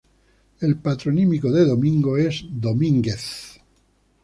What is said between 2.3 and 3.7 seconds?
Domínguez.